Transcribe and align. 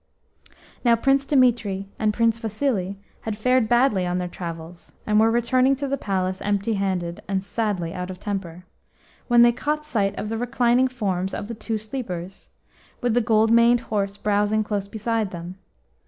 Now 0.83 0.95
Prince 0.95 1.27
Dimitri 1.27 1.87
and 1.99 2.11
Prince 2.11 2.39
Vasili 2.39 2.97
had 3.21 3.37
fared 3.37 3.69
badly 3.69 4.03
on 4.03 4.17
their 4.17 4.27
travels, 4.27 4.93
and 5.05 5.19
were 5.19 5.29
returning 5.29 5.75
to 5.75 5.87
the 5.87 5.95
palace, 5.95 6.41
empty 6.41 6.73
handed, 6.73 7.21
and 7.27 7.43
sadly 7.43 7.93
out 7.93 8.09
of 8.09 8.19
temper, 8.19 8.65
when 9.27 9.43
they 9.43 9.51
caught 9.51 9.85
sight 9.85 10.15
of 10.17 10.29
the 10.29 10.39
reclining 10.39 10.87
forms 10.87 11.35
of 11.35 11.47
the 11.47 11.53
two 11.53 11.77
sleepers, 11.77 12.49
with 12.99 13.13
the 13.13 13.21
gold 13.21 13.51
maned 13.51 13.81
horse 13.93 14.17
browsing 14.17 14.63
close 14.63 14.87
beside 14.87 15.29
them. 15.29 15.59